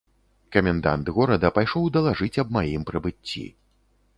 [0.55, 3.45] Камендант горада пайшоў далажыць аб маім прыбыцці.